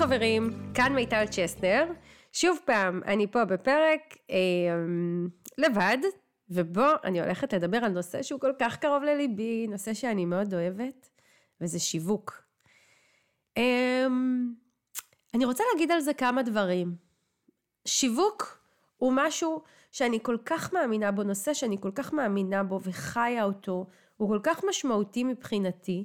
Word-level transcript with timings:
חברים, 0.00 0.72
כאן 0.74 0.92
מיטל 0.92 1.24
צ'סנר. 1.30 1.84
שוב 2.32 2.58
פעם, 2.64 3.00
אני 3.06 3.26
פה 3.26 3.44
בפרק 3.44 4.00
אה, 4.30 4.36
לבד, 5.58 5.98
ובו 6.48 6.86
אני 7.04 7.20
הולכת 7.20 7.52
לדבר 7.52 7.76
על 7.76 7.92
נושא 7.92 8.22
שהוא 8.22 8.40
כל 8.40 8.52
כך 8.58 8.76
קרוב 8.76 9.02
לליבי, 9.02 9.66
נושא 9.66 9.94
שאני 9.94 10.24
מאוד 10.24 10.54
אוהבת, 10.54 11.10
וזה 11.60 11.78
שיווק. 11.78 12.42
אה, 13.58 14.06
אני 15.34 15.44
רוצה 15.44 15.64
להגיד 15.72 15.90
על 15.90 16.00
זה 16.00 16.14
כמה 16.14 16.42
דברים. 16.42 16.94
שיווק 17.84 18.58
הוא 18.96 19.12
משהו 19.16 19.62
שאני 19.92 20.18
כל 20.22 20.36
כך 20.44 20.72
מאמינה 20.72 21.12
בו, 21.12 21.22
נושא 21.22 21.54
שאני 21.54 21.76
כל 21.80 21.90
כך 21.94 22.12
מאמינה 22.12 22.62
בו 22.62 22.80
וחיה 22.82 23.44
אותו, 23.44 23.86
הוא 24.16 24.28
כל 24.28 24.40
כך 24.42 24.64
משמעותי 24.68 25.24
מבחינתי. 25.24 26.04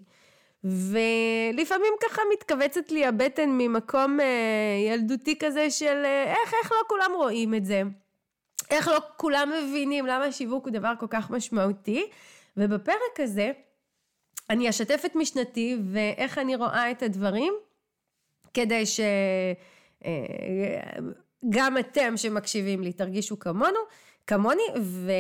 ולפעמים 0.66 1.94
ככה 2.04 2.22
מתכווצת 2.34 2.92
לי 2.92 3.06
הבטן 3.06 3.50
ממקום 3.50 4.20
אה, 4.20 4.26
ילדותי 4.90 5.36
כזה 5.40 5.70
של 5.70 6.02
אה, 6.06 6.24
איך, 6.24 6.54
איך 6.64 6.72
לא 6.72 6.78
כולם 6.88 7.12
רואים 7.16 7.56
את 7.56 7.66
זה. 7.66 7.82
איך 8.70 8.88
לא 8.88 9.00
כולם 9.18 9.52
מבינים 9.58 10.06
למה 10.06 10.32
שיווק 10.32 10.66
הוא 10.66 10.74
דבר 10.74 10.94
כל 11.00 11.08
כך 11.10 11.30
משמעותי. 11.30 12.10
ובפרק 12.58 13.20
הזה 13.20 13.52
אני 14.50 14.70
אשתף 14.70 15.02
את 15.06 15.16
משנתי 15.16 15.78
ואיך 15.92 16.38
אני 16.38 16.56
רואה 16.56 16.92
את 16.92 17.04
הדברים, 17.04 17.54
כדי 18.54 18.84
שגם 18.86 20.08
אה, 21.78 21.80
אתם 21.80 22.18
שמקשיבים 22.18 22.82
לי 22.82 22.94
תרגישו 22.94 23.40
כמונו, 23.40 23.80
כמוני, 24.28 24.64
ו... 24.82 25.12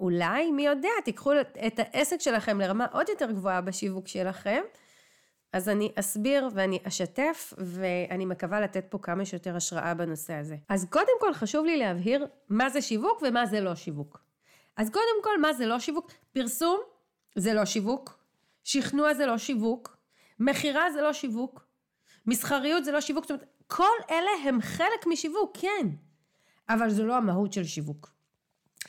אולי, 0.00 0.52
מי 0.52 0.66
יודע, 0.66 0.88
תיקחו 1.04 1.32
את 1.66 1.78
העסק 1.78 2.20
שלכם 2.20 2.60
לרמה 2.60 2.86
עוד 2.92 3.08
יותר 3.08 3.30
גבוהה 3.30 3.60
בשיווק 3.60 4.08
שלכם. 4.08 4.60
אז 5.52 5.68
אני 5.68 5.92
אסביר 5.94 6.48
ואני 6.54 6.78
אשתף, 6.84 7.54
ואני 7.58 8.24
מקווה 8.24 8.60
לתת 8.60 8.84
פה 8.90 8.98
כמה 8.98 9.24
שיותר 9.24 9.56
השראה 9.56 9.94
בנושא 9.94 10.34
הזה. 10.34 10.56
אז 10.68 10.86
קודם 10.90 11.12
כל 11.20 11.34
חשוב 11.34 11.66
לי 11.66 11.76
להבהיר 11.76 12.26
מה 12.48 12.70
זה 12.70 12.82
שיווק 12.82 13.22
ומה 13.22 13.46
זה 13.46 13.60
לא 13.60 13.74
שיווק. 13.74 14.22
אז 14.76 14.90
קודם 14.90 15.22
כל, 15.24 15.40
מה 15.40 15.52
זה 15.52 15.66
לא 15.66 15.78
שיווק? 15.78 16.12
פרסום 16.32 16.80
זה 17.36 17.54
לא 17.54 17.64
שיווק, 17.64 18.18
שכנוע 18.64 19.14
זה 19.14 19.26
לא 19.26 19.38
שיווק, 19.38 19.96
מכירה 20.38 20.90
זה 20.92 21.02
לא 21.02 21.12
שיווק, 21.12 21.66
מסחריות 22.26 22.84
זה 22.84 22.92
לא 22.92 23.00
שיווק, 23.00 23.24
זאת 23.24 23.30
אומרת, 23.30 23.46
כל 23.66 23.96
אלה 24.10 24.30
הם 24.44 24.60
חלק 24.60 25.06
משיווק, 25.06 25.56
כן, 25.60 25.86
אבל 26.68 26.90
זו 26.90 27.06
לא 27.06 27.16
המהות 27.16 27.52
של 27.52 27.64
שיווק. 27.64 28.17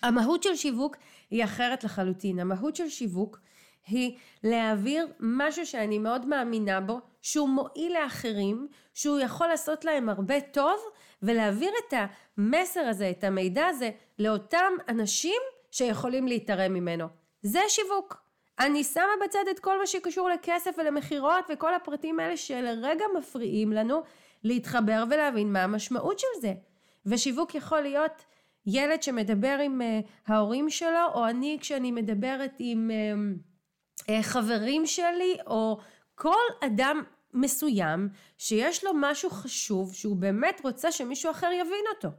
המהות 0.03 0.43
של 0.43 0.55
שיווק 0.55 0.95
היא 1.31 1.43
אחרת 1.43 1.83
לחלוטין. 1.83 2.39
המהות 2.39 2.75
של 2.75 2.89
שיווק 2.89 3.39
היא 3.87 4.17
להעביר 4.43 5.07
משהו 5.19 5.65
שאני 5.65 5.99
מאוד 5.99 6.25
מאמינה 6.25 6.81
בו, 6.81 6.99
שהוא 7.21 7.49
מועיל 7.49 7.93
לאחרים, 8.03 8.67
שהוא 8.93 9.19
יכול 9.19 9.47
לעשות 9.47 9.85
להם 9.85 10.09
הרבה 10.09 10.41
טוב, 10.41 10.79
ולהעביר 11.23 11.71
את 11.87 11.93
המסר 12.37 12.79
הזה, 12.79 13.09
את 13.09 13.23
המידע 13.23 13.67
הזה, 13.67 13.89
לאותם 14.19 14.71
אנשים 14.89 15.41
שיכולים 15.71 16.27
להתערם 16.27 16.73
ממנו. 16.73 17.07
זה 17.41 17.59
שיווק. 17.67 18.23
אני 18.59 18.83
שמה 18.83 19.03
בצד 19.25 19.43
את 19.51 19.59
כל 19.59 19.79
מה 19.79 19.87
שקשור 19.87 20.29
לכסף 20.29 20.75
ולמכירות 20.77 21.45
וכל 21.49 21.73
הפרטים 21.73 22.19
האלה 22.19 22.37
שלרגע 22.37 23.05
מפריעים 23.17 23.71
לנו 23.71 24.01
להתחבר 24.43 25.03
ולהבין 25.09 25.53
מה 25.53 25.63
המשמעות 25.63 26.19
של 26.19 26.27
זה. 26.41 26.53
ושיווק 27.05 27.55
יכול 27.55 27.81
להיות 27.81 28.25
ילד 28.65 29.03
שמדבר 29.03 29.57
עם 29.63 29.81
uh, 29.81 30.09
ההורים 30.27 30.69
שלו, 30.69 31.05
או 31.13 31.27
אני 31.27 31.57
כשאני 31.61 31.91
מדברת 31.91 32.53
עם 32.59 32.91
uh, 32.91 34.01
uh, 34.01 34.11
חברים 34.21 34.85
שלי, 34.85 35.37
או 35.47 35.79
כל 36.15 36.35
אדם 36.61 37.03
מסוים 37.33 38.09
שיש 38.37 38.83
לו 38.83 38.91
משהו 38.95 39.29
חשוב 39.29 39.93
שהוא 39.93 40.15
באמת 40.15 40.61
רוצה 40.63 40.91
שמישהו 40.91 41.31
אחר 41.31 41.51
יבין 41.51 41.85
אותו. 41.95 42.09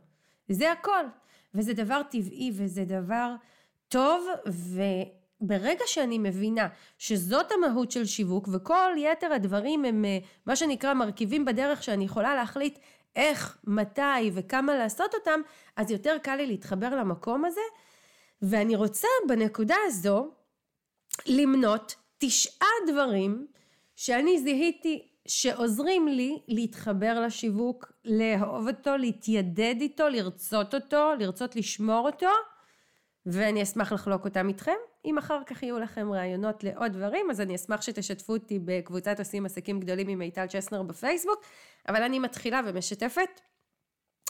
זה 0.49 0.73
הכל. 0.73 1.05
וזה 1.55 1.75
דבר 1.75 2.03
טבעי 2.11 2.53
וזה 2.55 2.85
דבר 2.85 3.35
טוב 3.89 4.27
וברגע 5.41 5.85
שאני 5.87 6.19
מבינה 6.19 6.69
שזאת 6.99 7.53
המהות 7.53 7.91
של 7.91 8.05
שיווק 8.05 8.49
וכל 8.53 8.93
יתר 8.97 9.33
הדברים 9.33 9.85
הם 9.85 10.05
מה 10.47 10.57
שנקרא 10.57 10.95
מרכיבים 10.95 11.45
בדרך 11.45 11.83
שאני 11.83 12.05
יכולה 12.05 12.35
להחליט 12.35 12.79
איך, 13.17 13.59
מתי 13.65 14.31
וכמה 14.35 14.75
לעשות 14.75 15.15
אותם, 15.15 15.41
אז 15.77 15.91
יותר 15.91 16.17
קל 16.23 16.35
לי 16.37 16.47
להתחבר 16.47 16.95
למקום 16.97 17.45
הזה. 17.45 17.61
ואני 18.43 18.77
רוצה 18.77 19.09
בנקודה 19.29 19.77
הזו 19.87 20.31
למנות 21.27 21.95
תשעה 22.19 22.69
דברים 22.87 23.47
שאני 23.97 24.39
זיהיתי 24.39 25.09
שעוזרים 25.29 26.09
לי 26.09 26.39
להתחבר 26.49 27.21
לשיווק, 27.21 27.93
לאהוב 28.05 28.69
אותו, 28.69 28.97
להתיידד 28.97 29.75
איתו, 29.81 30.09
לרצות 30.09 30.75
אותו, 30.75 31.13
לרצות 31.19 31.57
לשמור 31.57 32.07
אותו, 32.07 32.31
ואני 33.27 33.63
אשמח 33.63 33.93
לחלוק 33.93 34.25
אותם 34.25 34.49
איתכם. 34.49 34.77
אם 35.05 35.19
אחר 35.19 35.41
כך 35.47 35.63
יהיו 35.63 35.79
לכם 35.79 36.13
רעיונות 36.13 36.65
לעוד 36.65 36.93
דברים, 36.93 37.31
אז 37.31 37.41
אני 37.41 37.55
אשמח 37.55 37.83
שתשתפו 37.83 38.33
אותי 38.33 38.59
בקבוצת 38.65 39.19
עושים 39.19 39.47
עסקים 39.47 39.81
גדולים 39.81 40.09
עם 40.09 40.19
מיטל 40.19 40.47
צ'סנר 40.47 40.83
בפייסבוק, 40.83 41.43
אבל 41.89 42.03
אני 42.03 42.19
מתחילה 42.19 42.61
ומשתפת. 42.67 43.41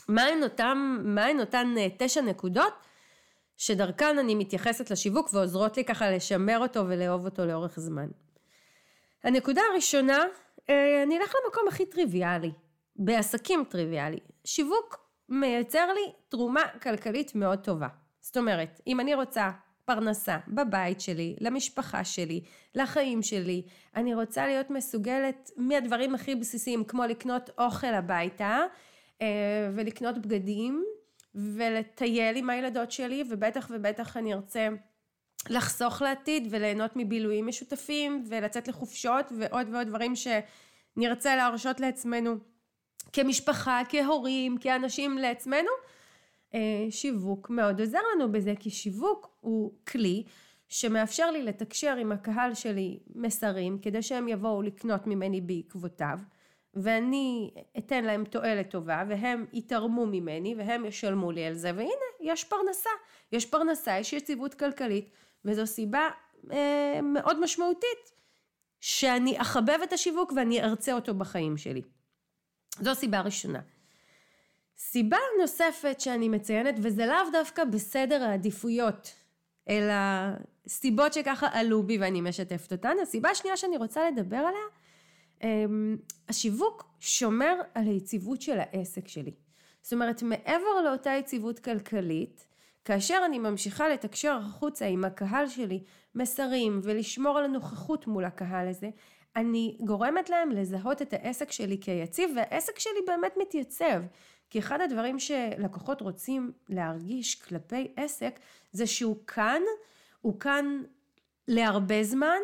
מהן 0.09 0.43
אותן, 0.43 0.97
מהן 1.05 1.41
אותן 1.41 1.75
אה, 1.79 1.89
תשע 1.99 2.21
נקודות 2.21 2.73
שדרכן 3.57 4.19
אני 4.19 4.35
מתייחסת 4.35 4.91
לשיווק 4.91 5.35
ועוזרות 5.35 5.77
לי 5.77 5.85
ככה 5.85 6.11
לשמר 6.11 6.59
אותו 6.59 6.81
ולאהוב 6.89 7.25
אותו 7.25 7.47
לאורך 7.47 7.81
זמן. 7.81 8.09
הנקודה 9.25 9.63
הראשונה, 9.73 10.25
אה, 10.71 11.03
אני 11.03 11.19
אלך 11.19 11.35
למקום 11.45 11.69
הכי 11.69 11.87
טריוויאלי, 11.87 12.53
בעסקים 12.97 13.65
טריוויאלי. 13.69 14.19
שיווק 14.45 15.07
מייצר 15.29 15.93
לי 15.93 16.13
תרומה 16.29 16.63
כלכלית 16.83 17.35
מאוד 17.35 17.59
טובה. 17.59 17.89
זאת 18.21 18.37
אומרת, 18.37 18.81
אם 18.87 19.01
אני 19.01 19.15
רוצה 19.15 19.51
פרנסה 19.85 20.39
בבית 20.49 21.01
שלי, 21.01 21.37
למשפחה 21.41 22.05
שלי, 22.05 22.41
לחיים 22.75 23.23
שלי. 23.23 23.63
אני 23.97 24.15
רוצה 24.15 24.47
להיות 24.47 24.71
מסוגלת 24.71 25.51
מהדברים 25.57 26.15
הכי 26.15 26.35
בסיסיים, 26.35 26.85
כמו 26.85 27.05
לקנות 27.05 27.51
אוכל 27.59 27.95
הביתה, 27.95 28.59
אה, 29.23 29.27
ולקנות 29.75 30.19
בגדים, 30.19 30.85
ולטייל 31.35 32.37
עם 32.37 32.51
הילדות 32.51 32.93
שלי, 32.93 33.25
ובטח 33.31 33.71
ובטח 33.71 34.17
אני 34.17 34.35
ארצה 34.35 34.69
לחסוך 35.49 36.03
לעתיד 36.03 36.49
וליהנות 36.51 36.91
מבילויים 36.97 37.47
משותפים, 37.47 38.25
ולצאת 38.29 38.69
לחופשות, 38.69 39.33
ועוד 39.39 39.67
ועוד 39.73 39.87
דברים 39.87 40.13
שנרצה 40.17 41.37
להרשות 41.37 41.81
לעצמנו 41.81 42.37
כמשפחה, 43.13 43.83
כהורים, 43.89 44.59
כאנשים 44.59 45.19
לעצמנו. 45.19 45.71
אה, 46.55 46.87
שיווק 46.91 47.51
מאוד 47.51 47.81
עוזר 47.81 47.99
לנו 48.15 48.33
בזה, 48.33 48.55
כי 48.59 48.71
שיווק 48.71 49.37
הוא 49.41 49.73
כלי 49.89 50.25
שמאפשר 50.69 51.31
לי 51.31 51.43
לתקשר 51.43 51.97
עם 51.97 52.13
הקהל 52.13 52.55
שלי 52.55 52.99
מסרים, 53.15 53.79
כדי 53.79 54.03
שהם 54.03 54.29
יבואו 54.29 54.63
לקנות 54.63 55.07
ממני 55.07 55.41
בעקבותיו, 55.41 56.19
ואני 56.75 57.51
אתן 57.79 58.05
להם 58.05 58.25
תועלת 58.25 58.71
טובה, 58.71 59.03
והם 59.09 59.45
יתרמו 59.53 60.07
ממני, 60.07 60.55
והם 60.59 60.85
ישלמו 60.85 61.33
לי 61.33 61.45
על 61.45 61.55
זה, 61.55 61.71
והנה, 61.77 61.91
יש 62.21 62.45
פרנסה. 62.45 62.91
יש 63.33 63.47
פרנסה, 63.47 63.99
יש 63.99 64.13
יציבות 64.13 64.55
כלכלית, 64.55 65.11
וזו 65.45 65.67
סיבה 65.67 66.09
אה, 66.53 67.01
מאוד 67.03 67.41
משמעותית, 67.41 68.13
שאני 68.81 69.41
אחבב 69.41 69.79
את 69.83 69.93
השיווק 69.93 70.33
ואני 70.37 70.63
ארצה 70.63 70.93
אותו 70.93 71.15
בחיים 71.15 71.57
שלי. 71.57 71.83
זו 72.81 72.95
סיבה 72.95 73.21
ראשונה. 73.21 73.61
סיבה 74.83 75.17
נוספת 75.41 76.01
שאני 76.01 76.29
מציינת, 76.29 76.75
וזה 76.83 77.07
לאו 77.07 77.31
דווקא 77.33 77.65
בסדר 77.65 78.23
העדיפויות, 78.23 79.15
אלא 79.69 79.95
סיבות 80.69 81.13
שככה 81.13 81.49
עלו 81.53 81.83
בי 81.83 81.99
ואני 81.99 82.21
משתפת 82.21 82.73
אותן. 82.73 82.97
הסיבה 83.03 83.31
השנייה 83.31 83.57
שאני 83.57 83.77
רוצה 83.77 84.11
לדבר 84.11 84.37
עליה, 84.37 84.67
אמ, 85.43 85.97
השיווק 86.29 86.85
שומר 87.01 87.55
על 87.75 87.87
היציבות 87.87 88.43
של 88.43 88.59
העסק 88.59 89.09
שלי. 89.09 89.33
זאת 89.83 89.93
אומרת, 89.93 90.23
מעבר 90.23 90.83
לאותה 90.85 91.11
יציבות 91.11 91.59
כלכלית, 91.59 92.47
כאשר 92.85 93.23
אני 93.27 93.39
ממשיכה 93.39 93.89
לתקשר 93.89 94.39
החוצה 94.43 94.87
עם 94.87 95.05
הקהל 95.05 95.49
שלי 95.49 95.83
מסרים 96.15 96.81
ולשמור 96.83 97.39
על 97.39 97.45
הנוכחות 97.45 98.07
מול 98.07 98.25
הקהל 98.25 98.69
הזה, 98.69 98.91
אני 99.37 99.79
גורמת 99.81 100.31
להם 100.31 100.51
לזהות 100.51 101.03
את 101.03 101.13
העסק 101.13 101.53
שלי 101.53 101.79
כיציב 101.81 102.31
והעסק 102.37 102.79
שלי 102.79 103.01
באמת 103.07 103.35
מתייצב. 103.41 104.03
כי 104.51 104.59
אחד 104.59 104.81
הדברים 104.81 105.19
שלקוחות 105.19 106.01
רוצים 106.01 106.53
להרגיש 106.69 107.35
כלפי 107.35 107.89
עסק 107.97 108.41
זה 108.73 108.87
שהוא 108.87 109.17
כאן, 109.27 109.63
הוא 110.21 110.41
כאן 110.41 110.83
להרבה 111.49 112.05
זמן, 112.05 112.39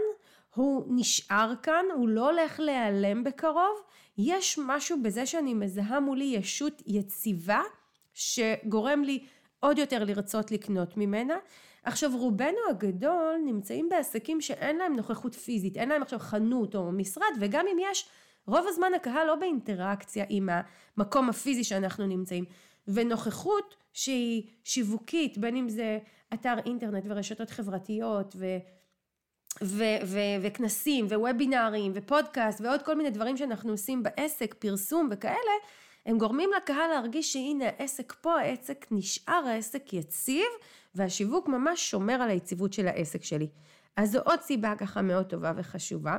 הוא 0.54 0.84
נשאר 0.88 1.52
כאן, 1.62 1.84
הוא 1.94 2.08
לא 2.08 2.30
הולך 2.30 2.60
להיעלם 2.60 3.24
בקרוב, 3.24 3.82
יש 4.18 4.58
משהו 4.62 5.02
בזה 5.02 5.26
שאני 5.26 5.54
מזהה 5.54 6.00
מולי 6.00 6.24
ישות 6.24 6.82
יציבה 6.86 7.62
שגורם 8.14 9.04
לי 9.04 9.24
עוד 9.60 9.78
יותר 9.78 10.04
לרצות 10.04 10.50
לקנות 10.50 10.96
ממנה. 10.96 11.36
עכשיו 11.82 12.10
רובנו 12.14 12.58
הגדול 12.70 13.36
נמצאים 13.44 13.88
בעסקים 13.88 14.40
שאין 14.40 14.76
להם 14.76 14.96
נוכחות 14.96 15.34
פיזית, 15.34 15.76
אין 15.76 15.88
להם 15.88 16.02
עכשיו 16.02 16.18
חנות 16.18 16.74
או 16.74 16.92
משרד 16.92 17.32
וגם 17.40 17.66
אם 17.72 17.76
יש 17.90 18.08
רוב 18.46 18.64
הזמן 18.68 18.94
הקהל 18.96 19.26
לא 19.26 19.34
באינטראקציה 19.34 20.24
עם 20.28 20.48
המקום 20.96 21.28
הפיזי 21.28 21.64
שאנחנו 21.64 22.06
נמצאים. 22.06 22.44
ונוכחות 22.88 23.74
שהיא 23.92 24.42
שיווקית, 24.64 25.38
בין 25.38 25.56
אם 25.56 25.68
זה 25.68 25.98
אתר 26.34 26.54
אינטרנט 26.66 27.04
ורשתות 27.06 27.50
חברתיות 27.50 28.36
ו... 28.38 28.56
ו- 29.62 29.98
ו- 30.04 30.36
וכנסים 30.42 31.06
ווובינארים 31.06 31.92
ופודקאסט 31.94 32.60
ועוד 32.60 32.82
כל 32.82 32.94
מיני 32.94 33.10
דברים 33.10 33.36
שאנחנו 33.36 33.70
עושים 33.70 34.02
בעסק, 34.02 34.54
פרסום 34.54 35.08
וכאלה, 35.10 35.52
הם 36.06 36.18
גורמים 36.18 36.50
לקהל 36.56 36.90
להרגיש 36.90 37.32
שהנה 37.32 37.64
העסק 37.64 38.12
פה, 38.12 38.40
העסק 38.40 38.86
נשאר, 38.90 39.42
העסק 39.46 39.92
יציב, 39.92 40.46
והשיווק 40.94 41.48
ממש 41.48 41.90
שומר 41.90 42.14
על 42.14 42.30
היציבות 42.30 42.72
של 42.72 42.88
העסק 42.88 43.24
שלי. 43.24 43.48
אז 43.96 44.10
זו 44.12 44.18
עוד 44.24 44.40
סיבה 44.40 44.74
ככה 44.78 45.02
מאוד 45.02 45.26
טובה 45.26 45.52
וחשובה. 45.56 46.18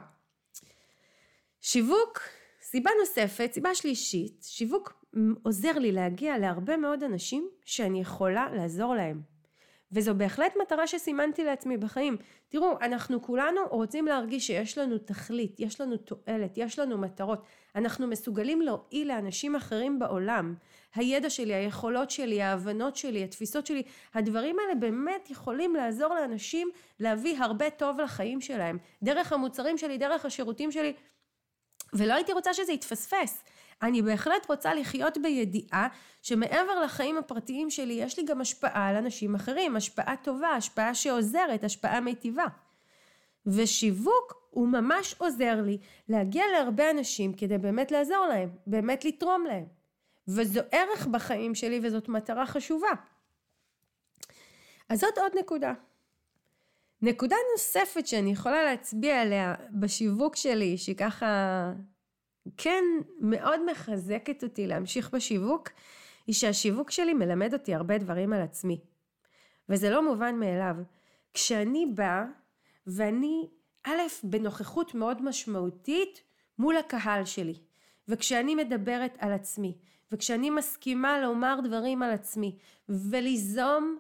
שיווק, 1.69 2.19
סיבה 2.61 2.91
נוספת, 2.99 3.49
סיבה 3.53 3.75
שלישית, 3.75 4.43
שיווק 4.43 5.03
עוזר 5.43 5.71
לי 5.71 5.91
להגיע 5.91 6.37
להרבה 6.37 6.77
מאוד 6.77 7.03
אנשים 7.03 7.49
שאני 7.65 8.01
יכולה 8.01 8.47
לעזור 8.53 8.95
להם. 8.95 9.21
וזו 9.91 10.15
בהחלט 10.15 10.53
מטרה 10.61 10.87
שסימנתי 10.87 11.43
לעצמי 11.43 11.77
בחיים. 11.77 12.17
תראו, 12.49 12.77
אנחנו 12.81 13.21
כולנו 13.21 13.61
רוצים 13.69 14.05
להרגיש 14.05 14.47
שיש 14.47 14.77
לנו 14.77 14.97
תכלית, 14.97 15.59
יש 15.59 15.81
לנו 15.81 15.97
תועלת, 15.97 16.57
יש 16.57 16.79
לנו 16.79 16.97
מטרות. 16.97 17.43
אנחנו 17.75 18.07
מסוגלים 18.07 18.61
להועיל 18.61 19.07
לאנשים 19.07 19.55
אחרים 19.55 19.99
בעולם. 19.99 20.55
הידע 20.95 21.29
שלי, 21.29 21.53
היכולות 21.53 22.11
שלי, 22.11 22.41
ההבנות 22.41 22.95
שלי, 22.95 23.23
התפיסות 23.23 23.65
שלי, 23.65 23.83
הדברים 24.13 24.55
האלה 24.59 24.75
באמת 24.75 25.29
יכולים 25.29 25.75
לעזור 25.75 26.15
לאנשים 26.15 26.69
להביא 26.99 27.37
הרבה 27.39 27.69
טוב 27.69 27.99
לחיים 27.99 28.41
שלהם. 28.41 28.77
דרך 29.03 29.33
המוצרים 29.33 29.77
שלי, 29.77 29.97
דרך 29.97 30.25
השירותים 30.25 30.71
שלי. 30.71 30.93
ולא 31.93 32.13
הייתי 32.13 32.33
רוצה 32.33 32.53
שזה 32.53 32.71
יתפספס. 32.71 33.43
אני 33.81 34.01
בהחלט 34.01 34.49
רוצה 34.49 34.73
לחיות 34.73 35.17
בידיעה 35.17 35.87
שמעבר 36.21 36.81
לחיים 36.83 37.17
הפרטיים 37.17 37.69
שלי 37.69 37.93
יש 37.93 38.19
לי 38.19 38.25
גם 38.25 38.41
השפעה 38.41 38.87
על 38.87 38.95
אנשים 38.95 39.35
אחרים, 39.35 39.75
השפעה 39.75 40.15
טובה, 40.23 40.49
השפעה 40.49 40.95
שעוזרת, 40.95 41.63
השפעה 41.63 41.99
מיטיבה. 41.99 42.45
ושיווק 43.45 44.47
הוא 44.49 44.67
ממש 44.67 45.15
עוזר 45.17 45.61
לי 45.61 45.77
להגיע 46.09 46.43
להרבה 46.51 46.91
אנשים 46.91 47.33
כדי 47.33 47.57
באמת 47.57 47.91
לעזור 47.91 48.25
להם, 48.29 48.49
באמת 48.67 49.05
לתרום 49.05 49.45
להם. 49.45 49.65
וזו 50.27 50.61
ערך 50.71 51.07
בחיים 51.07 51.55
שלי 51.55 51.79
וזאת 51.83 52.09
מטרה 52.09 52.45
חשובה. 52.45 52.89
אז 54.89 54.99
זאת 54.99 55.17
עוד 55.17 55.31
נקודה. 55.39 55.73
נקודה 57.01 57.35
נוספת 57.53 58.07
שאני 58.07 58.31
יכולה 58.31 58.63
להצביע 58.63 59.21
עליה 59.21 59.55
בשיווק 59.71 60.35
שלי, 60.35 60.77
שככה 60.77 61.73
כן 62.57 62.83
מאוד 63.19 63.71
מחזקת 63.71 64.43
אותי 64.43 64.67
להמשיך 64.67 65.13
בשיווק, 65.13 65.69
היא 66.27 66.35
שהשיווק 66.35 66.91
שלי 66.91 67.13
מלמד 67.13 67.53
אותי 67.53 67.75
הרבה 67.75 67.97
דברים 67.97 68.33
על 68.33 68.41
עצמי. 68.41 68.79
וזה 69.69 69.89
לא 69.89 70.05
מובן 70.05 70.35
מאליו. 70.35 70.75
כשאני 71.33 71.85
באה 71.95 72.25
ואני, 72.87 73.47
א', 73.83 74.01
בנוכחות 74.23 74.95
מאוד 74.95 75.21
משמעותית 75.21 76.21
מול 76.59 76.77
הקהל 76.77 77.25
שלי, 77.25 77.53
וכשאני 78.07 78.55
מדברת 78.55 79.17
על 79.19 79.33
עצמי, 79.33 79.77
וכשאני 80.11 80.49
מסכימה 80.49 81.21
לומר 81.21 81.59
דברים 81.63 82.03
על 82.03 82.11
עצמי, 82.11 82.57
וליזום 82.89 83.97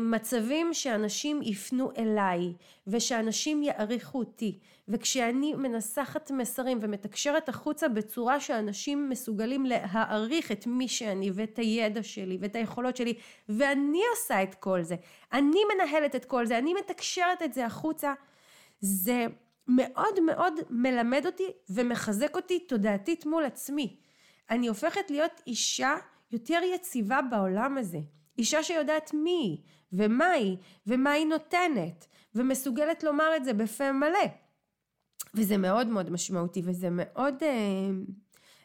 מצבים 0.00 0.74
שאנשים 0.74 1.42
יפנו 1.42 1.90
אליי 1.98 2.52
ושאנשים 2.86 3.62
יעריכו 3.62 4.18
אותי 4.18 4.58
וכשאני 4.88 5.54
מנסחת 5.54 6.30
מסרים 6.30 6.78
ומתקשרת 6.82 7.48
החוצה 7.48 7.88
בצורה 7.88 8.40
שאנשים 8.40 9.08
מסוגלים 9.08 9.66
להעריך 9.66 10.52
את 10.52 10.66
מי 10.66 10.88
שאני 10.88 11.30
ואת 11.34 11.58
הידע 11.58 12.02
שלי 12.02 12.38
ואת 12.40 12.56
היכולות 12.56 12.96
שלי 12.96 13.14
ואני 13.48 14.00
עושה 14.16 14.42
את 14.42 14.54
כל 14.54 14.82
זה, 14.82 14.96
אני 15.32 15.60
מנהלת 15.74 16.14
את 16.14 16.24
כל 16.24 16.46
זה, 16.46 16.58
אני 16.58 16.74
מתקשרת 16.74 17.42
את 17.44 17.54
זה 17.54 17.66
החוצה, 17.66 18.14
זה 18.80 19.26
מאוד 19.68 20.20
מאוד 20.20 20.54
מלמד 20.70 21.26
אותי 21.26 21.50
ומחזק 21.70 22.36
אותי 22.36 22.58
תודעתית 22.58 23.26
מול 23.26 23.44
עצמי. 23.44 23.96
אני 24.50 24.68
הופכת 24.68 25.10
להיות 25.10 25.42
אישה 25.46 25.94
יותר 26.32 26.60
יציבה 26.74 27.20
בעולם 27.30 27.78
הזה. 27.78 27.98
אישה 28.38 28.62
שיודעת 28.62 29.14
מי 29.14 29.30
היא, 29.30 29.58
ומה 29.92 30.30
היא, 30.30 30.56
ומה 30.86 31.10
היא 31.10 31.26
נותנת, 31.26 32.06
ומסוגלת 32.34 33.04
לומר 33.04 33.36
את 33.36 33.44
זה 33.44 33.52
בפה 33.52 33.92
מלא. 33.92 34.26
וזה 35.34 35.56
מאוד 35.56 35.86
מאוד 35.86 36.10
משמעותי, 36.10 36.62
וזה 36.64 36.88
מאוד... 36.90 37.34
אה, 37.42 37.90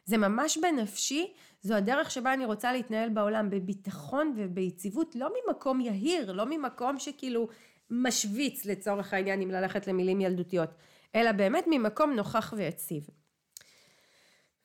זה 0.06 0.18
ממש 0.18 0.58
בנפשי, 0.58 1.34
זו 1.62 1.74
הדרך 1.74 2.12
שבה 2.12 2.34
אני 2.34 2.46
רוצה 2.46 2.74
להתנהל 2.74 3.10
בעולם, 3.10 3.50
בביטחון 3.50 4.34
וביציבות, 4.38 5.16
לא 5.16 5.30
ממקום 5.48 5.82
יהיר, 5.82 6.32
לא 6.32 6.46
ממקום 6.46 7.00
שכאילו 7.00 7.48
משוויץ 7.90 8.66
לצורך 8.66 9.14
העניין, 9.14 9.42
אם 9.42 9.52
ללכת 9.52 9.88
למילים 9.88 10.22
ילדותיות, 10.22 10.70
אלא 11.16 11.32
באמת 11.32 11.66
ממקום 11.68 12.12
נוכח 12.12 12.54
ויציב. 12.58 13.08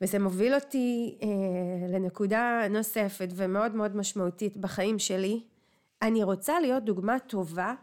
וזה 0.00 0.19
מוביל 0.19 0.54
אותי 0.54 1.19
אה, 1.22 1.28
לנקודה 1.88 2.62
נוספת 2.70 3.28
ומאוד 3.34 3.75
מאוד 3.75 3.96
משמעותית 3.96 4.56
בחיים 4.56 4.98
שלי. 4.98 5.43
אני 6.02 6.22
רוצה 6.22 6.60
להיות 6.60 6.84
דוגמה 6.84 7.19
טובה 7.19 7.75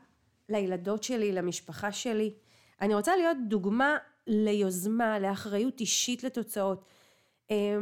לילדות 0.50 1.04
שלי, 1.04 1.32
למשפחה 1.32 1.92
שלי. 1.92 2.34
אני 2.82 2.96
רוצה 2.96 3.16
להיות 3.16 3.38
דוגמה 3.48 3.98
ליוזמה, 4.28 5.20
לאחריות 5.20 5.80
אישית 5.80 6.24
לתוצאות. 6.24 6.86
אה, 7.52 7.78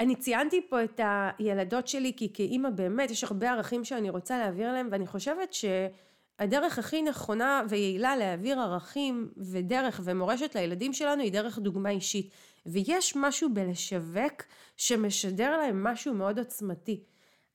אני 0.00 0.16
ציינתי 0.16 0.60
פה 0.68 0.84
את 0.84 1.00
הילדות 1.04 1.88
שלי 1.88 2.12
כי 2.16 2.32
כאימא 2.34 2.70
באמת 2.70 3.10
יש 3.10 3.24
הרבה 3.24 3.50
ערכים 3.50 3.84
שאני 3.84 4.10
רוצה 4.10 4.38
להעביר 4.38 4.72
להם 4.72 4.88
ואני 4.90 5.06
חושבת 5.06 5.54
שהדרך 5.54 6.78
הכי 6.78 7.02
נכונה 7.02 7.62
ויעילה 7.68 8.16
להעביר 8.16 8.60
ערכים 8.60 9.28
ודרך 9.36 10.00
ומורשת 10.04 10.54
לילדים 10.54 10.92
שלנו 10.92 11.22
היא 11.22 11.32
דרך 11.32 11.58
דוגמה 11.58 11.90
אישית. 11.90 12.30
ויש 12.68 13.16
משהו 13.16 13.54
בלשווק 13.54 14.42
שמשדר 14.76 15.56
להם 15.56 15.84
משהו 15.84 16.14
מאוד 16.14 16.38
עוצמתי. 16.38 17.04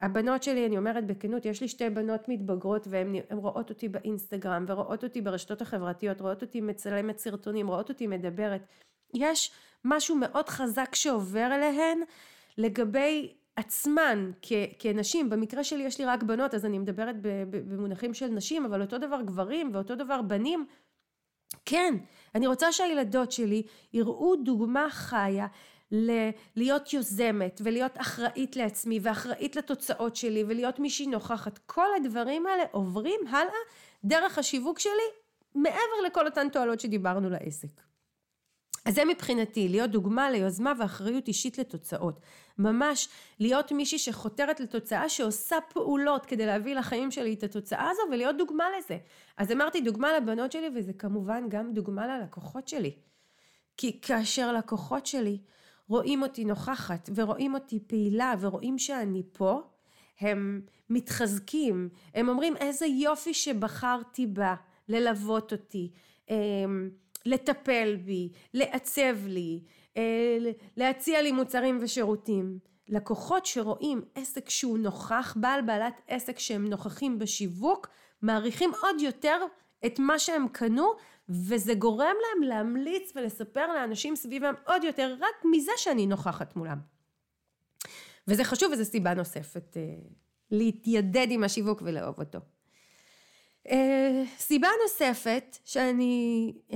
הבנות 0.01 0.43
שלי, 0.43 0.65
אני 0.65 0.77
אומרת 0.77 1.07
בכנות, 1.07 1.45
יש 1.45 1.61
לי 1.61 1.67
שתי 1.67 1.89
בנות 1.89 2.29
מתבגרות 2.29 2.87
והן 2.89 3.15
רואות 3.31 3.69
אותי 3.69 3.89
באינסטגרם 3.89 4.65
ורואות 4.67 5.03
אותי 5.03 5.21
ברשתות 5.21 5.61
החברתיות, 5.61 6.21
רואות 6.21 6.41
אותי 6.41 6.61
מצלמת 6.61 7.17
סרטונים, 7.17 7.67
רואות 7.67 7.89
אותי 7.89 8.07
מדברת. 8.07 8.61
יש 9.13 9.51
משהו 9.85 10.15
מאוד 10.15 10.49
חזק 10.49 10.95
שעובר 10.95 11.49
אליהן 11.55 11.99
לגבי 12.57 13.33
עצמן 13.55 14.31
כ- 14.41 14.51
כנשים, 14.79 15.29
במקרה 15.29 15.63
שלי 15.63 15.83
יש 15.83 15.99
לי 15.99 16.05
רק 16.05 16.23
בנות 16.23 16.53
אז 16.53 16.65
אני 16.65 16.79
מדברת 16.79 17.15
במונחים 17.51 18.13
של 18.13 18.27
נשים, 18.27 18.65
אבל 18.65 18.81
אותו 18.81 18.97
דבר 18.97 19.21
גברים 19.21 19.69
ואותו 19.73 19.95
דבר 19.95 20.21
בנים, 20.21 20.65
כן, 21.65 21.95
אני 22.35 22.47
רוצה 22.47 22.71
שהילדות 22.71 23.31
שלי 23.31 23.63
יראו 23.93 24.35
דוגמה 24.35 24.87
חיה 24.89 25.47
ל- 25.91 26.29
להיות 26.55 26.93
יוזמת 26.93 27.61
ולהיות 27.63 27.91
אחראית 27.97 28.55
לעצמי 28.55 28.99
ואחראית 29.01 29.55
לתוצאות 29.55 30.15
שלי 30.15 30.43
ולהיות 30.47 30.79
מישהי 30.79 31.07
נוכחת. 31.07 31.59
כל 31.65 31.87
הדברים 31.95 32.47
האלה 32.47 32.63
עוברים 32.71 33.19
הלאה 33.29 33.53
דרך 34.03 34.37
השיווק 34.37 34.79
שלי 34.79 35.09
מעבר 35.55 36.01
לכל 36.05 36.25
אותן 36.25 36.49
תועלות 36.49 36.79
שדיברנו 36.79 37.29
לעסק. 37.29 37.92
אז 38.85 38.95
זה 38.95 39.05
מבחינתי, 39.05 39.69
להיות 39.69 39.91
דוגמה 39.91 40.31
ליוזמה 40.31 40.73
ואחריות 40.79 41.27
אישית 41.27 41.57
לתוצאות. 41.57 42.19
ממש 42.57 43.09
להיות 43.39 43.71
מישהי 43.71 43.99
שחותרת 43.99 44.59
לתוצאה, 44.59 45.09
שעושה 45.09 45.55
פעולות 45.73 46.25
כדי 46.25 46.45
להביא 46.45 46.75
לחיים 46.75 47.11
שלי 47.11 47.33
את 47.33 47.43
התוצאה 47.43 47.89
הזו 47.89 48.01
ולהיות 48.11 48.37
דוגמה 48.37 48.65
לזה. 48.77 48.97
אז 49.37 49.51
אמרתי 49.51 49.81
דוגמה 49.81 50.17
לבנות 50.17 50.51
שלי 50.51 50.69
וזה 50.75 50.93
כמובן 50.93 51.43
גם 51.49 51.73
דוגמה 51.73 52.07
ללקוחות 52.07 52.67
שלי. 52.67 52.91
כי 53.77 54.01
כאשר 54.01 54.53
לקוחות 54.53 55.05
שלי 55.05 55.37
רואים 55.87 56.23
אותי 56.23 56.45
נוכחת 56.45 57.09
ורואים 57.15 57.53
אותי 57.53 57.79
פעילה 57.87 58.33
ורואים 58.39 58.79
שאני 58.79 59.23
פה, 59.31 59.61
הם 60.19 60.61
מתחזקים, 60.89 61.89
הם 62.13 62.29
אומרים 62.29 62.55
איזה 62.57 62.85
יופי 62.85 63.33
שבחרתי 63.33 64.27
בה 64.27 64.55
ללוות 64.89 65.51
אותי. 65.51 65.91
לטפל 67.25 67.95
בי, 67.95 68.29
לעצב 68.53 69.17
לי, 69.25 69.59
אה, 69.97 70.37
להציע 70.77 71.21
לי 71.21 71.31
מוצרים 71.31 71.77
ושירותים. 71.81 72.59
לקוחות 72.87 73.45
שרואים 73.45 74.01
עסק 74.15 74.49
שהוא 74.49 74.77
נוכח, 74.77 75.37
בעל 75.39 75.61
בעלת 75.61 76.01
עסק 76.07 76.39
שהם 76.39 76.67
נוכחים 76.67 77.19
בשיווק, 77.19 77.87
מעריכים 78.21 78.71
עוד 78.81 79.01
יותר 79.01 79.45
את 79.85 79.99
מה 79.99 80.19
שהם 80.19 80.47
קנו, 80.47 80.91
וזה 81.29 81.73
גורם 81.73 82.15
להם 82.21 82.49
להמליץ 82.49 83.11
ולספר 83.15 83.73
לאנשים 83.73 84.15
סביבם 84.15 84.53
עוד 84.67 84.83
יותר, 84.83 85.15
רק 85.19 85.45
מזה 85.51 85.71
שאני 85.77 86.07
נוכחת 86.07 86.55
מולם. 86.55 86.77
וזה 88.27 88.43
חשוב 88.43 88.71
וזו 88.71 88.85
סיבה 88.85 89.13
נוספת 89.13 89.77
אה, 89.77 89.81
להתיידד 90.51 91.27
עם 91.29 91.43
השיווק 91.43 91.81
ולאהוב 91.85 92.19
אותו. 92.19 92.39
אה, 94.23 94.27
סיבה 94.37 94.67
נוספת 94.83 95.57
שאני 95.65 96.53
uh, 96.69 96.73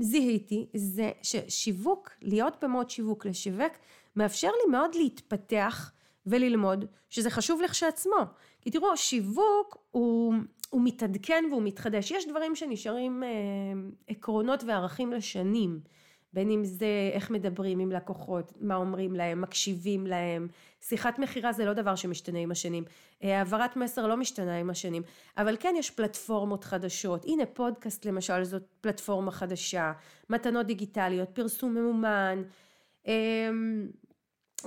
זיהיתי 0.00 0.66
זה 0.74 1.10
ששיווק, 1.22 2.10
להיות 2.22 2.56
במוד 2.62 2.90
שיווק 2.90 3.26
לשיווק, 3.26 3.72
מאפשר 4.16 4.48
לי 4.48 4.70
מאוד 4.70 4.94
להתפתח 4.94 5.92
וללמוד, 6.26 6.84
שזה 7.08 7.30
חשוב 7.30 7.60
לכשעצמו. 7.62 8.16
כי 8.60 8.70
תראו, 8.70 8.96
שיווק 8.96 9.76
הוא, 9.90 10.34
הוא 10.70 10.80
מתעדכן 10.84 11.44
והוא 11.50 11.62
מתחדש. 11.62 12.10
יש 12.10 12.26
דברים 12.28 12.56
שנשארים 12.56 13.22
uh, 13.22 13.94
עקרונות 14.08 14.64
וערכים 14.64 15.12
לשנים. 15.12 15.80
בין 16.32 16.50
אם 16.50 16.64
זה 16.64 17.10
איך 17.12 17.30
מדברים 17.30 17.78
עם 17.78 17.92
לקוחות, 17.92 18.52
מה 18.60 18.76
אומרים 18.76 19.14
להם, 19.14 19.40
מקשיבים 19.40 20.06
להם. 20.06 20.48
שיחת 20.80 21.18
מכירה 21.18 21.52
זה 21.52 21.64
לא 21.64 21.72
דבר 21.72 21.94
שמשתנה 21.94 22.38
עם 22.38 22.50
השנים. 22.50 22.84
אה, 23.22 23.38
העברת 23.38 23.76
מסר 23.76 24.06
לא 24.06 24.16
משתנה 24.16 24.56
עם 24.56 24.70
השנים. 24.70 25.02
אבל 25.36 25.56
כן 25.60 25.74
יש 25.78 25.90
פלטפורמות 25.90 26.64
חדשות. 26.64 27.24
הנה 27.24 27.46
פודקאסט 27.46 28.04
למשל 28.04 28.44
זאת 28.44 28.62
פלטפורמה 28.80 29.30
חדשה. 29.30 29.92
מתנות 30.30 30.66
דיגיטליות, 30.66 31.28
פרסום 31.28 31.74
ממומן. 31.74 32.42
אמ, 33.06 33.88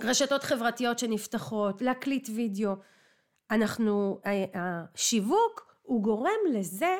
רשתות 0.03 0.43
חברתיות 0.43 0.99
שנפתחות, 0.99 1.81
להקליט 1.81 2.29
וידאו. 2.35 2.71
אנחנו, 3.51 4.19
השיווק 4.53 5.75
הוא 5.81 6.03
גורם 6.03 6.39
לזה 6.53 6.97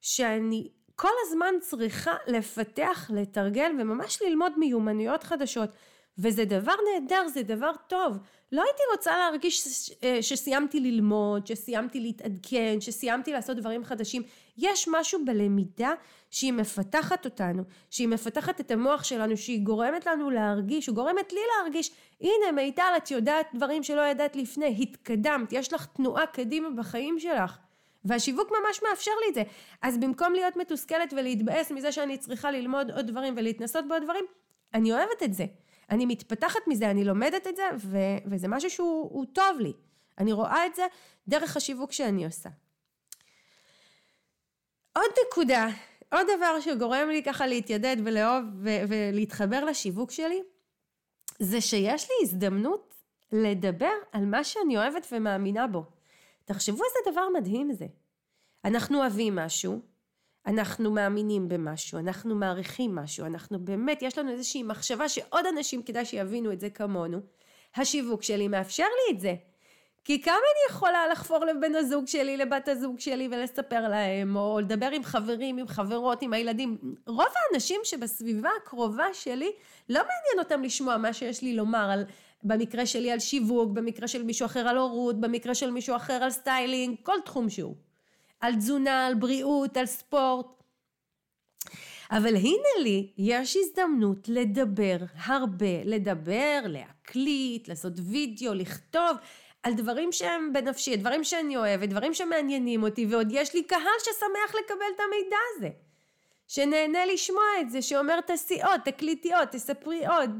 שאני 0.00 0.68
כל 1.02 1.12
הזמן 1.26 1.54
צריכה 1.60 2.14
לפתח, 2.26 3.10
לתרגל 3.14 3.70
וממש 3.78 4.22
ללמוד 4.22 4.58
מיומנויות 4.58 5.22
חדשות. 5.22 5.70
וזה 6.18 6.44
דבר 6.44 6.74
נהדר, 6.92 7.28
זה 7.28 7.42
דבר 7.42 7.70
טוב. 7.86 8.18
לא 8.52 8.62
הייתי 8.62 8.82
רוצה 8.92 9.18
להרגיש 9.18 9.90
אה, 10.04 10.22
שסיימתי 10.22 10.80
ללמוד, 10.80 11.46
שסיימתי 11.46 12.00
להתעדכן, 12.00 12.80
שסיימתי 12.80 13.32
לעשות 13.32 13.56
דברים 13.56 13.84
חדשים. 13.84 14.22
יש 14.58 14.88
משהו 14.90 15.24
בלמידה 15.24 15.92
שהיא 16.30 16.52
מפתחת 16.52 17.24
אותנו, 17.24 17.62
שהיא 17.90 18.08
מפתחת 18.08 18.60
את 18.60 18.70
המוח 18.70 19.04
שלנו, 19.04 19.36
שהיא 19.36 19.62
גורמת 19.62 20.06
לנו 20.06 20.30
להרגיש, 20.30 20.88
או 20.88 20.94
גורמת 20.94 21.32
לי 21.32 21.40
להרגיש, 21.56 21.90
הנה 22.20 22.52
מיטל 22.54 22.92
את 22.96 23.10
יודעת 23.10 23.46
דברים 23.54 23.82
שלא 23.82 24.00
ידעת 24.00 24.36
לפני, 24.36 24.76
התקדמת, 24.80 25.52
יש 25.52 25.72
לך 25.72 25.86
תנועה 25.86 26.26
קדימה 26.26 26.70
בחיים 26.70 27.18
שלך. 27.18 27.58
והשיווק 28.04 28.50
ממש 28.50 28.80
מאפשר 28.88 29.10
לי 29.24 29.28
את 29.28 29.34
זה. 29.34 29.42
אז 29.82 29.98
במקום 29.98 30.32
להיות 30.32 30.56
מתוסכלת 30.56 31.12
ולהתבאס 31.12 31.70
מזה 31.70 31.92
שאני 31.92 32.18
צריכה 32.18 32.50
ללמוד 32.50 32.90
עוד 32.90 33.06
דברים 33.06 33.34
ולהתנסות 33.36 33.88
בעוד 33.88 34.02
דברים, 34.02 34.24
אני 34.74 34.92
אוהבת 34.92 35.22
את 35.24 35.34
זה. 35.34 35.44
אני 35.90 36.06
מתפתחת 36.06 36.60
מזה, 36.66 36.90
אני 36.90 37.04
לומדת 37.04 37.46
את 37.46 37.56
זה, 37.56 37.62
ו- 37.78 38.18
וזה 38.26 38.48
משהו 38.48 38.70
שהוא 38.70 39.24
טוב 39.32 39.58
לי. 39.60 39.72
אני 40.18 40.32
רואה 40.32 40.66
את 40.66 40.74
זה 40.74 40.86
דרך 41.28 41.56
השיווק 41.56 41.92
שאני 41.92 42.24
עושה. 42.24 42.48
עוד 44.96 45.10
נקודה, 45.26 45.68
עוד 46.12 46.26
דבר 46.36 46.60
שגורם 46.60 47.08
לי 47.08 47.22
ככה 47.22 47.46
להתיידד 47.46 47.96
ולאהוב 48.04 48.44
ו- 48.54 48.84
ולהתחבר 48.88 49.64
לשיווק 49.64 50.10
שלי, 50.10 50.42
זה 51.38 51.60
שיש 51.60 52.08
לי 52.10 52.14
הזדמנות 52.22 52.94
לדבר 53.32 53.92
על 54.12 54.24
מה 54.24 54.44
שאני 54.44 54.76
אוהבת 54.76 55.06
ומאמינה 55.12 55.66
בו. 55.66 55.84
תחשבו 56.44 56.84
איזה 56.84 57.12
דבר 57.12 57.28
מדהים 57.34 57.72
זה. 57.72 57.86
אנחנו 58.64 58.98
אוהבים 58.98 59.36
משהו, 59.36 59.80
אנחנו 60.46 60.90
מאמינים 60.90 61.48
במשהו, 61.48 61.98
אנחנו 61.98 62.34
מעריכים 62.34 62.94
משהו, 62.94 63.26
אנחנו 63.26 63.64
באמת, 63.64 64.02
יש 64.02 64.18
לנו 64.18 64.30
איזושהי 64.30 64.62
מחשבה 64.62 65.08
שעוד 65.08 65.46
אנשים 65.46 65.82
כדאי 65.82 66.04
שיבינו 66.04 66.52
את 66.52 66.60
זה 66.60 66.70
כמונו. 66.70 67.18
השיווק 67.76 68.22
שלי 68.22 68.48
מאפשר 68.48 68.84
לי 68.84 69.16
את 69.16 69.20
זה. 69.20 69.34
כי 70.04 70.22
כמה 70.22 70.34
אני 70.34 70.74
יכולה 70.74 71.08
לחפור 71.08 71.44
לבן 71.44 71.74
הזוג 71.74 72.06
שלי, 72.06 72.36
לבת 72.36 72.68
הזוג 72.68 73.00
שלי 73.00 73.28
ולספר 73.32 73.88
להם, 73.88 74.36
או 74.36 74.60
לדבר 74.60 74.90
עם 74.90 75.04
חברים, 75.04 75.58
עם 75.58 75.68
חברות, 75.68 76.22
עם 76.22 76.32
הילדים. 76.32 76.78
רוב 77.06 77.26
האנשים 77.36 77.80
שבסביבה 77.84 78.50
הקרובה 78.62 79.14
שלי, 79.14 79.52
לא 79.88 80.00
מעניין 80.00 80.38
אותם 80.38 80.62
לשמוע 80.62 80.96
מה 80.96 81.12
שיש 81.12 81.42
לי 81.42 81.56
לומר 81.56 81.90
על, 81.90 82.04
במקרה 82.44 82.86
שלי 82.86 83.10
על 83.10 83.18
שיווק, 83.18 83.70
במקרה 83.70 84.08
של 84.08 84.22
מישהו 84.22 84.46
אחר 84.46 84.68
על 84.68 84.76
הורות, 84.76 85.20
במקרה 85.20 85.54
של 85.54 85.70
מישהו 85.70 85.96
אחר 85.96 86.12
על 86.12 86.30
סטיילינג, 86.30 86.96
כל 87.02 87.16
תחום 87.24 87.50
שהוא. 87.50 87.74
על 88.40 88.54
תזונה, 88.54 89.06
על 89.06 89.14
בריאות, 89.14 89.76
על 89.76 89.86
ספורט. 89.86 90.46
אבל 92.10 92.36
הנה 92.36 92.82
לי, 92.82 93.12
יש 93.18 93.56
הזדמנות 93.56 94.28
לדבר 94.28 94.96
הרבה, 95.24 95.84
לדבר, 95.84 96.60
להקליט, 96.64 97.68
לעשות 97.68 97.92
וידאו, 98.10 98.54
לכתוב 98.54 99.16
על 99.62 99.74
דברים 99.74 100.12
שהם 100.12 100.52
בנפשי, 100.52 100.96
דברים 100.96 101.24
שאני 101.24 101.56
אוהבת, 101.56 101.88
דברים 101.88 102.14
שמעניינים 102.14 102.82
אותי, 102.82 103.06
ועוד 103.06 103.28
יש 103.30 103.54
לי 103.54 103.62
קהל 103.62 103.98
ששמח 104.00 104.54
לקבל 104.64 104.86
את 104.94 105.00
המידע 105.00 105.36
הזה. 105.56 105.68
שנהנה 106.48 107.06
לשמוע 107.06 107.44
את 107.60 107.70
זה, 107.70 107.82
שאומר 107.82 108.20
תעשי 108.20 108.62
עוד, 108.62 108.80
תקליטי 108.84 109.34
עוד, 109.34 109.48
תספרי 109.48 110.06
עוד, 110.06 110.30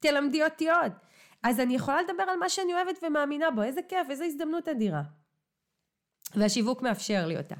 תלמדי 0.00 0.44
אותי 0.44 0.70
עוד. 0.70 0.92
אז 1.42 1.60
אני 1.60 1.74
יכולה 1.74 2.02
לדבר 2.02 2.22
על 2.22 2.38
מה 2.38 2.48
שאני 2.48 2.74
אוהבת 2.74 2.98
ומאמינה 3.02 3.50
בו, 3.50 3.62
איזה 3.62 3.82
כיף, 3.82 4.10
איזה 4.10 4.24
הזדמנות 4.24 4.68
אדירה. 4.68 5.02
והשיווק 6.34 6.82
מאפשר 6.82 7.26
לי 7.26 7.36
אותה. 7.36 7.54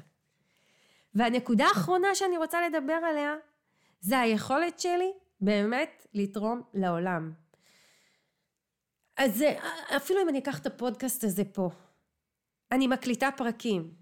והנקודה 1.15 1.65
האחרונה 1.65 2.15
שאני 2.15 2.37
רוצה 2.37 2.67
לדבר 2.67 2.93
עליה, 2.93 3.35
זה 3.99 4.19
היכולת 4.19 4.79
שלי 4.79 5.11
באמת 5.41 6.07
לתרום 6.13 6.61
לעולם. 6.73 7.33
אז 9.17 9.43
אפילו 9.95 10.21
אם 10.21 10.29
אני 10.29 10.39
אקח 10.39 10.59
את 10.59 10.65
הפודקאסט 10.65 11.23
הזה 11.23 11.43
פה, 11.45 11.69
אני 12.71 12.87
מקליטה 12.87 13.29
פרקים, 13.37 13.93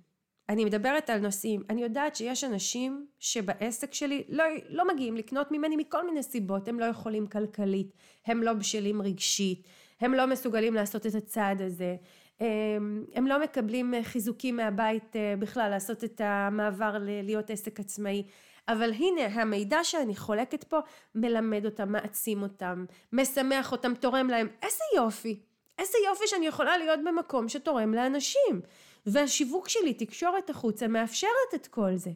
אני 0.49 0.65
מדברת 0.65 1.09
על 1.09 1.19
נושאים, 1.19 1.63
אני 1.69 1.83
יודעת 1.83 2.15
שיש 2.15 2.43
אנשים 2.43 3.07
שבעסק 3.19 3.93
שלי 3.93 4.23
לא, 4.29 4.43
לא 4.69 4.87
מגיעים 4.87 5.17
לקנות 5.17 5.51
ממני 5.51 5.75
מכל 5.75 6.05
מיני 6.05 6.23
סיבות, 6.23 6.67
הם 6.67 6.79
לא 6.79 6.85
יכולים 6.85 7.27
כלכלית, 7.27 7.93
הם 8.25 8.43
לא 8.43 8.53
בשלים 8.53 9.01
רגשית, 9.01 9.67
הם 10.01 10.13
לא 10.13 10.27
מסוגלים 10.27 10.73
לעשות 10.73 11.05
את 11.05 11.15
הצעד 11.15 11.61
הזה, 11.61 11.95
הם, 12.39 13.05
הם 13.13 13.27
לא 13.27 13.41
מקבלים 13.43 13.93
חיזוקים 14.03 14.55
מהבית 14.57 15.15
אה, 15.15 15.33
בכלל 15.39 15.69
לעשות 15.69 16.03
את 16.03 16.21
המעבר 16.23 16.97
להיות 17.23 17.49
עסק 17.49 17.79
עצמאי. 17.79 18.23
אבל 18.67 18.93
הנה 18.93 19.25
המידע 19.25 19.83
שאני 19.83 20.15
חולקת 20.15 20.63
פה 20.63 20.79
מלמד 21.15 21.65
אותם, 21.65 21.91
מעצים 21.91 22.41
אותם, 22.41 22.85
משמח 23.13 23.71
אותם, 23.71 23.93
תורם 23.93 24.29
להם. 24.29 24.47
איזה 24.61 24.83
יופי. 24.95 25.39
איזה 25.79 25.97
יופי 26.09 26.27
שאני 26.27 26.47
יכולה 26.47 26.77
להיות 26.77 26.99
במקום 27.05 27.49
שתורם 27.49 27.93
לאנשים. 27.93 28.61
והשיווק 29.07 29.69
שלי, 29.69 29.93
תקשורת 29.93 30.49
החוצה, 30.49 30.87
מאפשרת 30.87 31.53
את 31.55 31.67
כל 31.67 31.95
זה. 31.95 32.11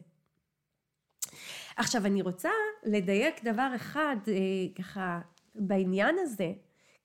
עכשיו 1.76 2.06
אני 2.06 2.22
רוצה 2.22 2.50
לדייק 2.84 3.44
דבר 3.44 3.68
אחד 3.76 4.16
אה, 4.28 4.34
ככה 4.78 5.20
בעניין 5.54 6.16
הזה, 6.18 6.52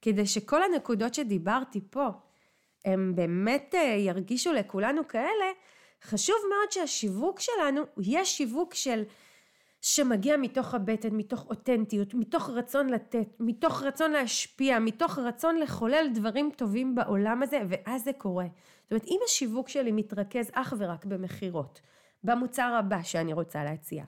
כדי 0.01 0.25
שכל 0.25 0.63
הנקודות 0.63 1.13
שדיברתי 1.13 1.82
פה 1.89 2.08
הם 2.86 3.15
באמת 3.15 3.75
אה, 3.75 3.96
ירגישו 3.98 4.53
לכולנו 4.53 5.08
כאלה, 5.08 5.46
חשוב 6.03 6.36
מאוד 6.50 6.72
שהשיווק 6.72 7.39
שלנו 7.39 7.82
יהיה 7.98 8.25
שיווק 8.25 8.74
של 8.74 9.03
שמגיע 9.81 10.38
מתוך 10.38 10.74
הבטן, 10.74 11.15
מתוך 11.15 11.46
אותנטיות, 11.50 12.13
מתוך 12.13 12.50
רצון 12.50 12.89
לתת, 12.89 13.27
מתוך 13.39 13.84
רצון 13.84 14.12
להשפיע, 14.12 14.79
מתוך 14.79 15.19
רצון 15.19 15.60
לחולל 15.60 16.07
דברים 16.13 16.51
טובים 16.55 16.96
בעולם 16.96 17.43
הזה, 17.43 17.62
ואז 17.69 18.03
זה 18.03 18.13
קורה. 18.13 18.46
זאת 18.84 18.91
אומרת, 18.91 19.05
אם 19.07 19.19
השיווק 19.25 19.69
שלי 19.69 19.91
מתרכז 19.91 20.51
אך 20.53 20.74
ורק 20.77 21.05
במכירות, 21.05 21.81
במוצר 22.24 22.75
הבא 22.79 23.03
שאני 23.03 23.34
רוצה 23.34 23.63
להציע, 23.63 24.03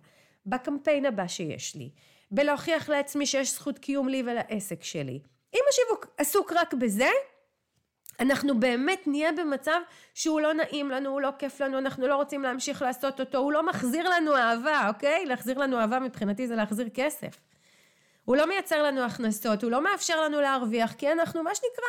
בקמפיין 0.46 1.06
הבא 1.06 1.28
שיש 1.28 1.76
לי, 1.76 1.90
בלהוכיח 2.32 2.90
לעצמי 2.90 3.26
שיש 3.26 3.54
זכות 3.54 3.80
קיום 3.80 4.10
לי 4.10 4.24
ולעסק 4.26 4.84
שלי, 4.84 5.20
אם 5.56 5.62
השיווק 5.70 6.08
עסוק 6.18 6.54
רק 6.56 6.74
בזה, 6.74 7.10
אנחנו 8.20 8.60
באמת 8.60 9.08
נהיה 9.08 9.32
במצב 9.32 9.80
שהוא 10.14 10.42
לא 10.42 10.54
נעים 10.54 10.90
לנו, 10.90 11.10
הוא 11.10 11.22
לא 11.22 11.30
כיף 11.40 11.62
לנו, 11.62 11.78
אנחנו 11.78 12.08
לא 12.08 12.16
רוצים 12.16 12.44
להמשיך 12.44 12.82
לעשות 12.82 13.20
אותו, 13.20 13.38
הוא 13.38 13.52
לא 13.52 13.66
מחזיר 13.66 14.10
לנו 14.10 14.36
אהבה, 14.36 14.88
אוקיי? 14.88 15.26
להחזיר 15.26 15.58
לנו 15.58 15.80
אהבה 15.80 16.00
מבחינתי 16.00 16.48
זה 16.48 16.56
להחזיר 16.56 16.90
כסף. 16.94 17.40
הוא 18.26 18.36
לא 18.36 18.48
מייצר 18.48 18.84
לנו 18.84 19.02
הכנסות, 19.02 19.64
הוא 19.64 19.72
לא 19.72 19.84
מאפשר 19.84 20.22
לנו 20.22 20.42
להרוויח, 20.42 20.94
כי 20.94 21.12
אנחנו 21.12 21.44
מה 21.44 21.56
שנקרא, 21.56 21.88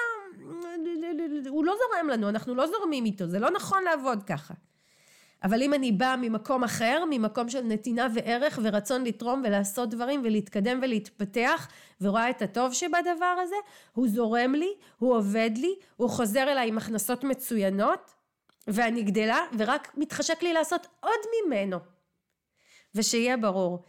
הוא 1.48 1.64
לא 1.64 1.74
זורם 1.78 2.08
לנו, 2.08 2.28
אנחנו 2.28 2.54
לא 2.54 2.66
זורמים 2.66 3.04
איתו, 3.04 3.26
זה 3.26 3.38
לא 3.38 3.50
נכון 3.50 3.84
לעבוד 3.84 4.22
ככה. 4.22 4.54
אבל 5.42 5.62
אם 5.62 5.74
אני 5.74 5.92
באה 5.92 6.16
ממקום 6.16 6.64
אחר, 6.64 7.04
ממקום 7.10 7.48
של 7.48 7.60
נתינה 7.60 8.06
וערך 8.14 8.58
ורצון 8.62 9.04
לתרום 9.04 9.42
ולעשות 9.44 9.90
דברים 9.90 10.20
ולהתקדם 10.24 10.78
ולהתפתח 10.82 11.68
ורואה 12.00 12.30
את 12.30 12.42
הטוב 12.42 12.72
שבדבר 12.72 13.36
הזה, 13.42 13.56
הוא 13.92 14.08
זורם 14.08 14.54
לי, 14.54 14.74
הוא 14.98 15.16
עובד 15.16 15.50
לי, 15.56 15.74
הוא 15.96 16.10
חוזר 16.10 16.42
אליי 16.42 16.68
עם 16.68 16.78
הכנסות 16.78 17.24
מצוינות 17.24 18.14
ואני 18.68 19.02
גדלה 19.02 19.38
ורק 19.58 19.92
מתחשק 19.96 20.42
לי 20.42 20.52
לעשות 20.52 20.86
עוד 21.00 21.20
ממנו. 21.46 21.78
ושיהיה 22.94 23.36
ברור, 23.36 23.84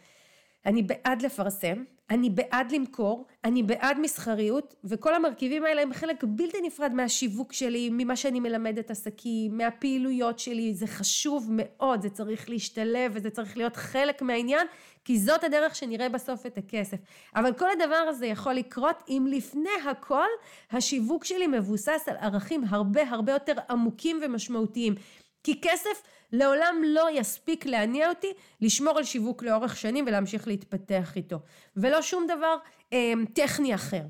אני 0.65 0.83
בעד 0.83 1.21
לפרסם, 1.21 1.83
אני 2.09 2.29
בעד 2.29 2.71
למכור, 2.71 3.25
אני 3.43 3.63
בעד 3.63 3.99
מסחריות, 3.99 4.75
וכל 4.83 5.15
המרכיבים 5.15 5.65
האלה 5.65 5.81
הם 5.81 5.93
חלק 5.93 6.23
בלתי 6.27 6.57
נפרד 6.61 6.93
מהשיווק 6.93 7.53
שלי, 7.53 7.89
ממה 7.91 8.15
שאני 8.15 8.39
מלמדת 8.39 8.91
עסקים, 8.91 9.57
מהפעילויות 9.57 10.39
שלי, 10.39 10.73
זה 10.73 10.87
חשוב 10.87 11.47
מאוד, 11.51 12.01
זה 12.01 12.09
צריך 12.09 12.49
להשתלב 12.49 13.11
וזה 13.13 13.29
צריך 13.29 13.57
להיות 13.57 13.75
חלק 13.75 14.21
מהעניין, 14.21 14.67
כי 15.05 15.19
זאת 15.19 15.43
הדרך 15.43 15.75
שנראה 15.75 16.09
בסוף 16.09 16.45
את 16.45 16.57
הכסף. 16.57 16.97
אבל 17.35 17.53
כל 17.53 17.69
הדבר 17.69 17.95
הזה 17.95 18.25
יכול 18.25 18.53
לקרות 18.53 19.03
אם 19.09 19.27
לפני 19.29 19.89
הכל 19.89 20.27
השיווק 20.71 21.25
שלי 21.25 21.47
מבוסס 21.47 22.03
על 22.07 22.15
ערכים 22.19 22.63
הרבה 22.69 23.01
הרבה 23.09 23.31
יותר 23.31 23.53
עמוקים 23.69 24.19
ומשמעותיים. 24.21 24.95
כי 25.43 25.61
כסף 25.61 26.03
לעולם 26.31 26.81
לא 26.85 27.07
יספיק 27.11 27.65
להניע 27.65 28.09
אותי 28.09 28.33
לשמור 28.61 28.97
על 28.97 29.03
שיווק 29.03 29.43
לאורך 29.43 29.77
שנים 29.77 30.05
ולהמשיך 30.07 30.47
להתפתח 30.47 31.15
איתו. 31.15 31.39
ולא 31.75 32.01
שום 32.01 32.27
דבר 32.27 32.57
אה, 32.93 33.13
טכני 33.33 33.75
אחר. 33.75 34.03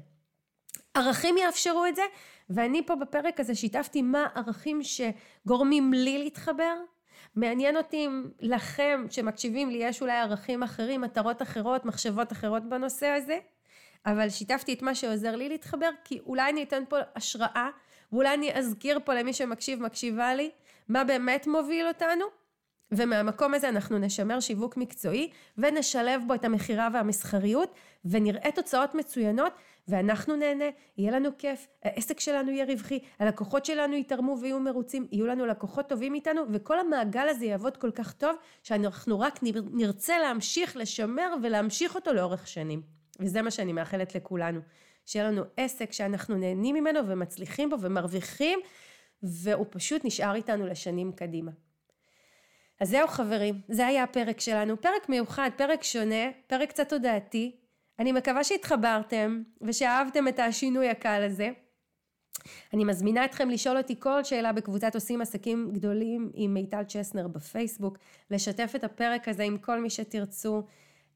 ערכים 0.94 1.38
יאפשרו 1.38 1.86
את 1.86 1.96
זה, 1.96 2.02
ואני 2.50 2.86
פה 2.86 2.96
בפרק 2.96 3.40
הזה 3.40 3.56
שיתפתי 3.56 4.02
מה 4.02 4.28
ערכים 4.36 4.80
שגורמים 4.84 5.94
לי 5.94 6.18
להתחבר. 6.18 6.76
מעניין 7.36 7.78
אותי 7.78 8.06
אם 8.06 8.26
לכם 8.40 9.06
שמקשיבים 9.10 9.70
לי 9.70 9.78
יש 9.78 10.02
אולי 10.02 10.18
ערכים 10.18 10.64
אחרים, 10.64 11.02
מטרות 11.02 11.42
אחרות, 11.42 11.86
מחשבות 11.86 12.32
אחרות 12.32 12.70
בנושא 12.70 13.08
הזה, 13.08 13.40
אבל 14.06 14.30
שיתפתי 14.30 14.74
את 14.74 14.82
מה 14.82 14.96
שעוזר 14.96 15.36
לי 15.36 15.50
להתחבר, 15.50 15.90
כי 16.04 16.20
אולי 16.26 16.50
אני 16.50 16.64
אתן 16.64 16.84
פה 16.90 16.98
השראה, 17.16 17.70
ואולי 18.12 18.34
אני 18.34 18.54
אזכיר 18.54 19.00
פה 19.06 19.14
למי 19.14 19.34
שמקשיב, 19.34 19.82
מקשיבה 19.82 20.36
לי, 20.36 20.52
מה 20.90 21.04
באמת 21.04 21.48
מוביל 21.48 21.88
אותנו, 21.88 22.26
ומהמקום 22.92 23.54
הזה 23.54 23.70
אנחנו 23.70 23.98
נשמר 23.98 24.40
שיווק 24.40 24.78
מקצועי 24.78 25.30
ונשלב 25.58 26.22
בו 26.28 26.34
את 26.34 26.46
המכירה 26.46 26.90
והמסחריות 26.94 27.76
ונראה 28.06 28.52
תוצאות 28.56 28.96
מצוינות 28.96 29.54
ואנחנו 29.88 30.36
נהנה, 30.36 30.66
יהיה 30.98 31.12
לנו 31.12 31.30
כיף, 31.38 31.68
העסק 31.84 32.20
שלנו 32.20 32.52
יהיה 32.52 32.66
רווחי, 32.66 33.00
הלקוחות 33.20 33.66
שלנו 33.66 33.96
יתרמו 33.96 34.38
ויהיו 34.42 34.60
מרוצים, 34.60 35.08
יהיו 35.12 35.28
לנו 35.28 35.46
לקוחות 35.46 35.90
טובים 35.90 36.14
איתנו 36.14 36.42
וכל 36.52 36.80
המעגל 36.80 37.28
הזה 37.30 37.46
יעבוד 37.46 37.78
כל 37.78 37.92
כך 37.92 38.14
טוב 38.14 38.36
שאנחנו 38.64 39.20
רק 39.20 39.40
נרצה 39.72 40.20
להמשיך 40.20 40.78
לשמר 40.78 41.36
ולהמשיך 41.44 41.96
אותו 41.96 42.14
לאורך 42.14 42.48
שנים. 42.48 42.82
וזה 43.20 43.42
מה 43.42 43.52
שאני 43.52 43.74
מאחלת 43.74 44.16
לכולנו, 44.16 44.60
שיהיה 45.06 45.32
לנו 45.32 45.42
עסק 45.58 45.92
שאנחנו 45.92 46.36
נהנים 46.36 46.76
ממנו 46.76 47.00
ומצליחים 47.08 47.70
בו 47.70 47.76
ומרוויחים 47.82 48.60
והוא 49.24 49.66
פשוט 49.70 50.06
נשאר 50.06 50.36
איתנו 50.36 50.68
לשנים 50.68 51.12
קדימה. 51.12 51.52
אז 52.80 52.90
זהו 52.90 53.08
חברים, 53.08 53.62
זה 53.68 53.88
היה 53.88 54.04
הפרק 54.04 54.40
שלנו, 54.40 54.82
פרק 54.82 55.10
מיוחד, 55.10 55.50
פרק 55.58 55.84
שונה, 55.84 56.32
פרק 56.48 56.70
קצת 56.70 56.90
תודעתי. 56.90 57.56
אני 58.00 58.12
מקווה 58.12 58.44
שהתחברתם 58.44 59.42
ושאהבתם 59.62 60.28
את 60.28 60.40
השינוי 60.40 60.90
הקל 60.90 61.24
הזה. 61.24 61.50
אני 62.74 62.84
מזמינה 62.84 63.26
אתכם 63.26 63.50
לשאול 63.50 63.78
אותי 63.78 63.96
כל 64.00 64.24
שאלה 64.24 64.54
בקבוצת 64.54 64.96
עושים 64.96 65.22
עסקים 65.22 65.70
גדולים 65.74 66.32
עם 66.34 66.54
מיטל 66.54 66.84
צ'סנר 66.84 67.28
בפייסבוק, 67.28 67.98
לשתף 68.32 68.72
את 68.76 68.84
הפרק 68.84 69.28
הזה 69.28 69.44
עם 69.44 69.58
כל 69.58 69.80
מי 69.80 69.90
שתרצו, 69.90 70.64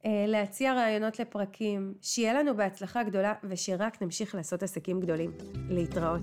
אה, 0.06 0.26
להציע 0.28 0.74
רעיונות 0.74 1.20
לפרקים, 1.20 1.94
שיהיה 2.02 2.34
לנו 2.34 2.56
בהצלחה 2.56 3.04
גדולה 3.04 3.34
ושרק 3.44 4.02
נמשיך 4.02 4.36
לעשות 4.36 4.64
עסקים 4.64 5.00
גדולים. 5.00 5.32
להתראות. 5.70 6.22